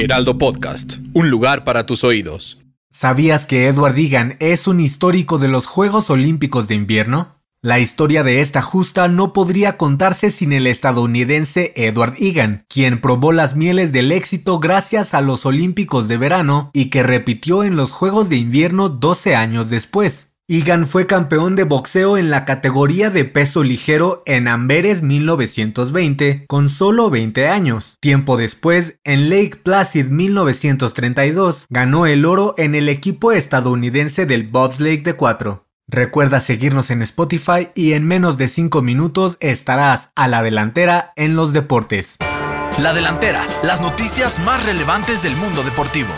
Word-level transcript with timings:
Heraldo 0.00 0.38
Podcast, 0.38 0.94
un 1.12 1.28
lugar 1.28 1.62
para 1.62 1.84
tus 1.84 2.04
oídos. 2.04 2.58
¿Sabías 2.90 3.44
que 3.44 3.66
Edward 3.66 3.98
Egan 3.98 4.36
es 4.40 4.66
un 4.66 4.80
histórico 4.80 5.36
de 5.36 5.48
los 5.48 5.66
Juegos 5.66 6.08
Olímpicos 6.08 6.68
de 6.68 6.74
Invierno? 6.74 7.36
La 7.60 7.80
historia 7.80 8.22
de 8.22 8.40
esta 8.40 8.62
justa 8.62 9.08
no 9.08 9.34
podría 9.34 9.76
contarse 9.76 10.30
sin 10.30 10.54
el 10.54 10.66
estadounidense 10.66 11.74
Edward 11.76 12.14
Egan, 12.18 12.64
quien 12.70 13.02
probó 13.02 13.32
las 13.32 13.56
mieles 13.56 13.92
del 13.92 14.10
éxito 14.10 14.58
gracias 14.58 15.12
a 15.12 15.20
los 15.20 15.44
Olímpicos 15.44 16.08
de 16.08 16.16
verano 16.16 16.70
y 16.72 16.86
que 16.86 17.02
repitió 17.02 17.62
en 17.62 17.76
los 17.76 17.90
Juegos 17.90 18.30
de 18.30 18.36
Invierno 18.36 18.88
12 18.88 19.36
años 19.36 19.68
después. 19.68 20.29
Egan 20.52 20.88
fue 20.88 21.06
campeón 21.06 21.54
de 21.54 21.62
boxeo 21.62 22.18
en 22.18 22.28
la 22.28 22.44
categoría 22.44 23.08
de 23.08 23.24
peso 23.24 23.62
ligero 23.62 24.24
en 24.26 24.48
Amberes 24.48 25.00
1920 25.00 26.46
con 26.48 26.68
solo 26.68 27.08
20 27.08 27.46
años. 27.46 27.98
Tiempo 28.00 28.36
después, 28.36 28.98
en 29.04 29.30
Lake 29.30 29.60
Placid 29.62 30.06
1932, 30.06 31.66
ganó 31.70 32.04
el 32.06 32.24
oro 32.24 32.56
en 32.58 32.74
el 32.74 32.88
equipo 32.88 33.30
estadounidense 33.30 34.26
del 34.26 34.48
bobsleigh 34.48 35.04
de 35.04 35.14
4. 35.14 35.68
Recuerda 35.86 36.40
seguirnos 36.40 36.90
en 36.90 37.02
Spotify 37.02 37.68
y 37.76 37.92
en 37.92 38.04
menos 38.08 38.36
de 38.36 38.48
5 38.48 38.82
minutos 38.82 39.36
estarás 39.38 40.10
a 40.16 40.26
la 40.26 40.42
delantera 40.42 41.12
en 41.14 41.36
los 41.36 41.52
deportes. 41.52 42.16
La 42.82 42.92
delantera, 42.92 43.46
las 43.62 43.80
noticias 43.80 44.40
más 44.40 44.66
relevantes 44.66 45.22
del 45.22 45.36
mundo 45.36 45.62
deportivo. 45.62 46.10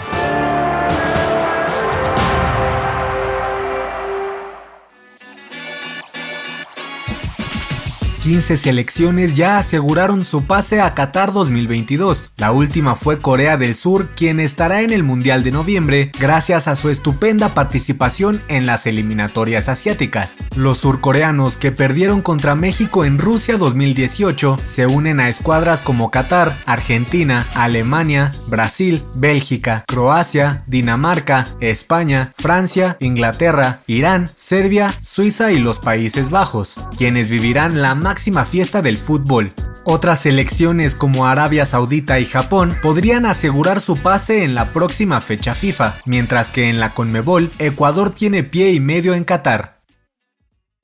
15 8.23 8.57
selecciones 8.57 9.35
ya 9.35 9.59
aseguraron 9.59 10.23
su 10.23 10.45
pase 10.45 10.81
a 10.81 10.95
Qatar 10.95 11.33
2022. 11.33 12.31
La 12.37 12.53
última 12.53 12.95
fue 12.95 13.19
Corea 13.19 13.57
del 13.57 13.75
Sur, 13.75 14.11
quien 14.11 14.39
estará 14.39 14.83
en 14.83 14.93
el 14.93 15.03
Mundial 15.03 15.43
de 15.43 15.51
noviembre 15.51 16.13
gracias 16.21 16.69
a 16.69 16.77
su 16.77 16.89
estupenda 16.89 17.53
participación 17.53 18.41
en 18.47 18.65
las 18.65 18.87
eliminatorias 18.87 19.69
asiáticas. 19.69 20.37
Los 20.55 20.79
surcoreanos 20.79 21.57
que 21.57 21.73
perdieron 21.73 22.23
contra 22.23 22.55
México 22.55 23.05
en 23.05 23.19
Rusia 23.19 23.59
2018 23.59 24.57
se 24.65 24.87
unen 24.87 25.19
a 25.19 25.29
escuadras 25.29 25.83
como 25.83 26.13
Qatar, 26.13 26.57
Argentina, 26.65 27.45
Alemania, 27.57 28.31
Brasil, 28.47 29.03
Bélgica, 29.15 29.83
Croacia, 29.89 30.63
Dinamarca, 30.69 31.49
España, 31.59 32.33
Francia, 32.39 32.97
Inglaterra, 33.01 33.81
Irán, 33.89 34.31
Serbia, 34.37 34.95
Suiza 35.03 35.51
y 35.51 35.59
los 35.59 35.81
Países 35.81 36.31
Bajos, 36.31 36.77
quienes 36.97 37.29
vivirán 37.29 37.83
la 37.83 37.97
más 37.97 38.12
máxima 38.13 38.45
fiesta 38.45 38.83
del 38.83 38.99
fútbol. 38.99 39.55
Otras 39.87 40.21
selecciones 40.21 40.95
como 40.95 41.27
Arabia 41.27 41.65
Saudita 41.65 42.21
y 42.21 42.27
Japón 42.27 42.77
podrían 42.83 43.25
asegurar 43.25 43.81
su 43.81 43.97
pase 43.97 44.45
en 44.45 44.55
la 44.55 44.75
próxima 44.75 45.23
fecha 45.23 45.55
FIFA, 45.55 45.97
mientras 46.05 46.51
que 46.51 46.69
en 46.69 46.79
la 46.79 46.93
Conmebol 46.93 47.51
Ecuador 47.59 48.11
tiene 48.11 48.45
pie 48.45 48.73
y 48.73 48.81
medio 48.81 49.15
en 49.15 49.25
Qatar. 49.25 49.72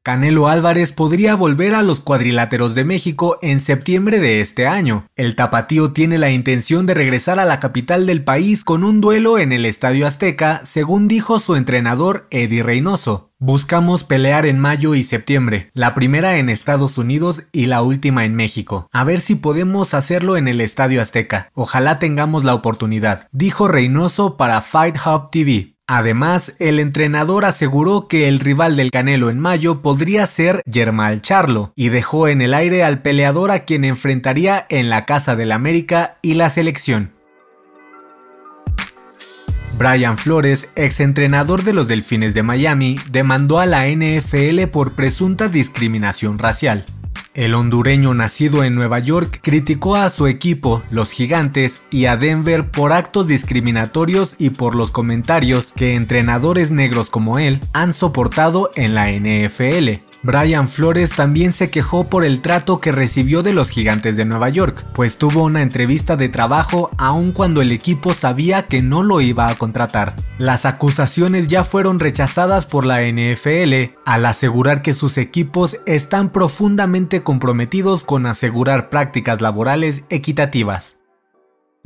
Canelo 0.09 0.49
Álvarez 0.49 0.93
podría 0.93 1.35
volver 1.35 1.75
a 1.75 1.83
los 1.83 2.01
cuadriláteros 2.01 2.75
de 2.75 2.83
México 2.83 3.39
en 3.43 3.61
septiembre 3.61 4.21
de 4.21 4.41
este 4.41 4.67
año. 4.67 5.05
El 5.17 5.37
tapatío 5.37 5.93
tiene 5.93 6.17
la 6.17 6.31
intención 6.31 6.87
de 6.87 6.95
regresar 6.95 7.39
a 7.39 7.45
la 7.45 7.61
capital 7.61 8.07
del 8.07 8.25
país 8.25 8.65
con 8.65 8.85
un 8.85 9.03
duelo 9.03 9.39
en 9.39 9.53
el 9.53 9.67
Estadio 9.67 10.07
Azteca, 10.07 10.63
según 10.65 11.09
dijo 11.09 11.39
su 11.39 11.57
entrenador 11.57 12.27
Eddie 12.31 12.63
Reynoso. 12.63 13.33
Buscamos 13.39 14.03
pelear 14.03 14.47
en 14.47 14.59
mayo 14.59 14.95
y 14.95 15.05
septiembre, 15.05 15.71
la 15.75 15.95
primera 15.95 16.39
en 16.39 16.49
Estados 16.49 16.97
Unidos 16.97 17.43
y 17.53 17.67
la 17.67 17.83
última 17.83 18.25
en 18.25 18.35
México. 18.35 18.89
A 18.91 19.05
ver 19.05 19.21
si 19.21 19.35
podemos 19.35 19.93
hacerlo 19.93 20.39
en 20.39 20.49
el 20.49 20.63
Estadio 20.63 21.03
Azteca. 21.03 21.51
Ojalá 21.53 21.99
tengamos 21.99 22.45
la 22.45 22.55
oportunidad, 22.55 23.29
dijo 23.31 23.69
Reynoso 23.69 24.39
para 24.39 24.63
Fight 24.63 24.97
Hub 25.05 25.31
TV. 25.31 25.75
Además, 25.91 26.55
el 26.59 26.81
entrenador 26.81 27.47
aseguró 27.47 28.09
que 28.09 28.29
el 28.29 28.41
rival 28.41 28.77
del 28.77 28.91
Canelo 28.91 29.31
en 29.31 29.39
mayo 29.41 29.81
podría 29.81 30.27
ser 30.27 30.63
Germán 30.71 31.23
Charlo 31.23 31.73
y 31.77 31.89
dejó 31.89 32.29
en 32.29 32.43
el 32.43 32.53
aire 32.53 32.85
al 32.85 33.01
peleador 33.01 33.51
a 33.51 33.65
quien 33.65 33.87
enfrentaría 33.87 34.67
en 34.69 34.91
la 34.91 35.07
Casa 35.07 35.35
del 35.35 35.51
América 35.51 36.19
y 36.21 36.35
la 36.35 36.51
selección. 36.51 37.15
Brian 39.79 40.19
Flores, 40.19 40.69
exentrenador 40.75 41.63
de 41.63 41.73
los 41.73 41.89
Delfines 41.89 42.35
de 42.35 42.43
Miami, 42.43 43.01
demandó 43.11 43.59
a 43.59 43.65
la 43.65 43.89
NFL 43.89 44.67
por 44.71 44.93
presunta 44.93 45.49
discriminación 45.49 46.39
racial. 46.39 46.85
El 47.39 47.55
hondureño 47.55 48.15
nacido 48.15 48.65
en 48.65 48.75
Nueva 48.75 48.99
York 48.99 49.39
criticó 49.41 49.95
a 49.95 50.11
su 50.11 50.27
equipo, 50.27 50.83
los 50.91 51.13
Gigantes, 51.13 51.83
y 51.89 52.07
a 52.07 52.17
Denver 52.17 52.69
por 52.69 52.93
actos 52.93 53.29
discriminatorios 53.29 54.35
y 54.41 54.51
por 54.51 54.75
los 54.75 54.91
comentarios 54.91 55.73
que 55.77 55.95
entrenadores 55.95 56.73
negros 56.73 57.11
como 57.11 57.39
él 57.39 57.61
han 57.73 57.93
soportado 57.93 58.73
en 58.75 58.97
la 58.97 59.13
NFL. 59.13 60.08
Brian 60.23 60.69
Flores 60.69 61.11
también 61.11 61.53
se 61.53 61.71
quejó 61.71 62.09
por 62.09 62.25
el 62.25 62.41
trato 62.41 62.81
que 62.81 62.93
recibió 62.93 63.43
de 63.43 63.53
los 63.53 63.71
gigantes 63.71 64.17
de 64.17 64.25
Nueva 64.25 64.49
York, 64.49 64.85
pues 64.93 65.17
tuvo 65.17 65.45
una 65.45 65.63
entrevista 65.63 66.17
de 66.17 66.29
trabajo 66.29 66.91
aun 66.99 67.33
cuando 67.33 67.63
el 67.63 67.71
equipo 67.71 68.15
sabía 68.15 68.67
que 68.67 68.83
no 68.83 69.03
lo 69.03 69.21
iba 69.21 69.49
a 69.49 69.55
contratar. 69.55 70.15
Las 70.39 70.67
acusaciones 70.67 71.47
ya 71.47 71.63
fueron 71.63 72.01
rechazadas 72.01 72.67
por 72.67 72.85
la 72.85 73.03
NFL 73.03 73.95
al 74.05 74.27
asegurar 74.27 74.83
que 74.83 74.95
sus 74.95 75.19
equipos 75.19 75.79
están 75.87 76.31
profundamente 76.31 77.23
comprometidos 77.23 78.03
con 78.05 78.27
asegurar 78.27 78.89
prácticas 78.89 79.41
laborales 79.41 80.05
equitativas. 80.11 80.99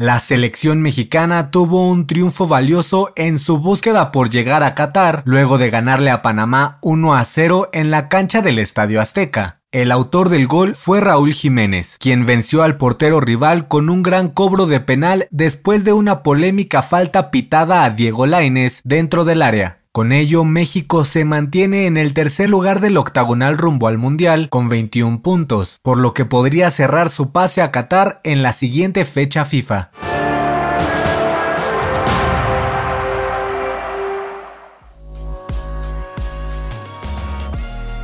La 0.02 0.18
selección 0.18 0.82
mexicana 0.82 1.52
tuvo 1.52 1.88
un 1.88 2.08
triunfo 2.08 2.48
valioso 2.48 3.12
en 3.14 3.38
su 3.38 3.58
búsqueda 3.58 4.10
por 4.10 4.30
llegar 4.30 4.64
a 4.64 4.74
Qatar 4.74 5.22
luego 5.26 5.58
de 5.58 5.70
ganarle 5.70 6.10
a 6.10 6.22
Panamá 6.22 6.78
1 6.82 7.14
a 7.14 7.22
0 7.22 7.70
en 7.72 7.92
la 7.92 8.08
cancha 8.08 8.42
del 8.42 8.58
Estadio 8.58 9.00
Azteca. 9.00 9.60
El 9.70 9.92
autor 9.92 10.28
del 10.28 10.48
gol 10.48 10.74
fue 10.74 11.00
Raúl 11.00 11.32
Jiménez, 11.32 11.98
quien 12.00 12.26
venció 12.26 12.64
al 12.64 12.78
portero 12.78 13.20
rival 13.20 13.68
con 13.68 13.88
un 13.90 14.02
gran 14.02 14.28
cobro 14.28 14.66
de 14.66 14.80
penal 14.80 15.28
después 15.30 15.84
de 15.84 15.92
una 15.92 16.24
polémica 16.24 16.82
falta 16.82 17.30
pitada 17.30 17.84
a 17.84 17.90
Diego 17.90 18.26
Lainez 18.26 18.80
dentro 18.82 19.24
del 19.24 19.40
área. 19.40 19.81
Con 19.94 20.12
ello, 20.12 20.44
México 20.44 21.04
se 21.04 21.26
mantiene 21.26 21.84
en 21.84 21.98
el 21.98 22.14
tercer 22.14 22.48
lugar 22.48 22.80
del 22.80 22.96
octagonal 22.96 23.58
rumbo 23.58 23.88
al 23.88 23.98
Mundial 23.98 24.48
con 24.48 24.70
21 24.70 25.20
puntos, 25.20 25.80
por 25.82 25.98
lo 25.98 26.14
que 26.14 26.24
podría 26.24 26.70
cerrar 26.70 27.10
su 27.10 27.30
pase 27.30 27.60
a 27.60 27.70
Qatar 27.70 28.18
en 28.24 28.42
la 28.42 28.54
siguiente 28.54 29.04
fecha 29.04 29.44
FIFA. 29.44 29.90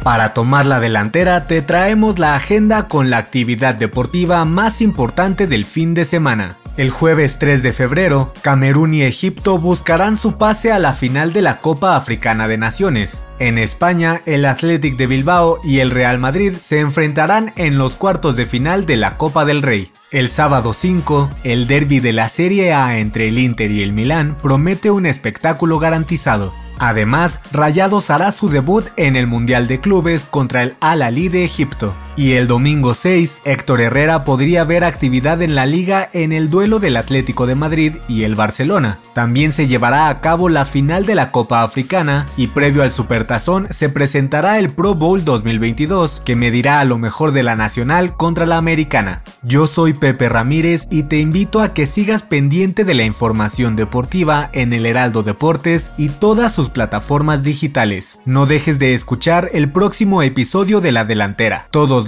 Para 0.02 0.34
tomar 0.34 0.66
la 0.66 0.80
delantera 0.80 1.46
te 1.46 1.62
traemos 1.62 2.18
la 2.18 2.34
agenda 2.34 2.88
con 2.88 3.08
la 3.08 3.16
actividad 3.16 3.74
deportiva 3.74 4.44
más 4.44 4.82
importante 4.82 5.46
del 5.46 5.64
fin 5.64 5.94
de 5.94 6.04
semana. 6.04 6.58
El 6.78 6.90
jueves 6.90 7.40
3 7.40 7.64
de 7.64 7.72
febrero, 7.72 8.32
Camerún 8.40 8.94
y 8.94 9.02
Egipto 9.02 9.58
buscarán 9.58 10.16
su 10.16 10.38
pase 10.38 10.70
a 10.70 10.78
la 10.78 10.92
final 10.92 11.32
de 11.32 11.42
la 11.42 11.58
Copa 11.58 11.96
Africana 11.96 12.46
de 12.46 12.56
Naciones. 12.56 13.20
En 13.40 13.58
España, 13.58 14.22
el 14.26 14.44
Athletic 14.44 14.96
de 14.96 15.08
Bilbao 15.08 15.58
y 15.64 15.80
el 15.80 15.90
Real 15.90 16.20
Madrid 16.20 16.52
se 16.60 16.78
enfrentarán 16.78 17.52
en 17.56 17.78
los 17.78 17.96
cuartos 17.96 18.36
de 18.36 18.46
final 18.46 18.86
de 18.86 18.96
la 18.96 19.16
Copa 19.16 19.44
del 19.44 19.62
Rey. 19.62 19.90
El 20.12 20.28
sábado 20.28 20.72
5, 20.72 21.28
el 21.42 21.66
derby 21.66 21.98
de 21.98 22.12
la 22.12 22.28
Serie 22.28 22.72
A 22.72 22.98
entre 22.98 23.26
el 23.26 23.40
Inter 23.40 23.72
y 23.72 23.82
el 23.82 23.92
Milán 23.92 24.36
promete 24.40 24.92
un 24.92 25.06
espectáculo 25.06 25.80
garantizado. 25.80 26.54
Además, 26.78 27.40
Rayados 27.50 28.08
hará 28.08 28.30
su 28.30 28.50
debut 28.50 28.86
en 28.96 29.16
el 29.16 29.26
Mundial 29.26 29.66
de 29.66 29.80
Clubes 29.80 30.24
contra 30.24 30.62
el 30.62 30.76
Al-Ali 30.78 31.28
de 31.28 31.44
Egipto. 31.44 31.92
Y 32.18 32.32
el 32.32 32.48
domingo 32.48 32.94
6, 32.94 33.42
Héctor 33.44 33.80
Herrera 33.80 34.24
podría 34.24 34.64
ver 34.64 34.82
actividad 34.82 35.40
en 35.40 35.54
la 35.54 35.66
liga 35.66 36.10
en 36.12 36.32
el 36.32 36.50
duelo 36.50 36.80
del 36.80 36.96
Atlético 36.96 37.46
de 37.46 37.54
Madrid 37.54 37.92
y 38.08 38.24
el 38.24 38.34
Barcelona. 38.34 38.98
También 39.14 39.52
se 39.52 39.68
llevará 39.68 40.08
a 40.08 40.20
cabo 40.20 40.48
la 40.48 40.64
final 40.64 41.06
de 41.06 41.14
la 41.14 41.30
Copa 41.30 41.62
Africana 41.62 42.26
y 42.36 42.48
previo 42.48 42.82
al 42.82 42.90
Supertazón 42.90 43.68
se 43.70 43.88
presentará 43.88 44.58
el 44.58 44.70
Pro 44.70 44.96
Bowl 44.96 45.24
2022 45.24 46.20
que 46.24 46.34
medirá 46.34 46.80
a 46.80 46.84
lo 46.84 46.98
mejor 46.98 47.30
de 47.30 47.44
la 47.44 47.54
nacional 47.54 48.16
contra 48.16 48.46
la 48.46 48.56
americana. 48.56 49.22
Yo 49.44 49.68
soy 49.68 49.92
Pepe 49.92 50.28
Ramírez 50.28 50.88
y 50.90 51.04
te 51.04 51.18
invito 51.18 51.60
a 51.60 51.72
que 51.72 51.86
sigas 51.86 52.24
pendiente 52.24 52.82
de 52.82 52.94
la 52.94 53.04
información 53.04 53.76
deportiva 53.76 54.50
en 54.54 54.72
el 54.72 54.86
Heraldo 54.86 55.22
Deportes 55.22 55.92
y 55.96 56.08
todas 56.08 56.52
sus 56.52 56.68
plataformas 56.68 57.44
digitales. 57.44 58.18
No 58.24 58.46
dejes 58.46 58.80
de 58.80 58.94
escuchar 58.94 59.50
el 59.52 59.70
próximo 59.70 60.20
episodio 60.24 60.80
de 60.80 60.90
La 60.90 61.04
Delantera. 61.04 61.68
Todos 61.70 62.07